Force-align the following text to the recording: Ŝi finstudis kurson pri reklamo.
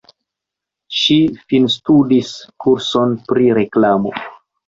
Ŝi 0.99 1.17
finstudis 1.51 2.31
kurson 2.65 3.15
pri 3.29 3.53
reklamo. 3.61 4.15